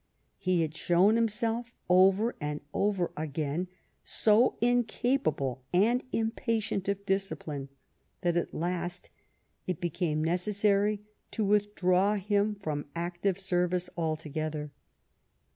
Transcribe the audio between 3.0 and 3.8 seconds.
again